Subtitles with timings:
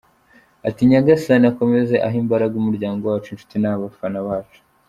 [0.67, 4.59] Ati "Nyagasani akomeze ahe imbaraga umuryango wacu, inshuti n’abafana bacu.